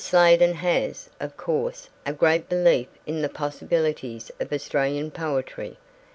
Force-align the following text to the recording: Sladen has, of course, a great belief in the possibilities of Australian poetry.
Sladen 0.03 0.53
has, 0.55 1.11
of 1.19 1.37
course, 1.37 1.87
a 2.07 2.11
great 2.13 2.49
belief 2.49 2.87
in 3.05 3.21
the 3.21 3.29
possibilities 3.29 4.31
of 4.39 4.51
Australian 4.51 5.11
poetry. 5.11 5.77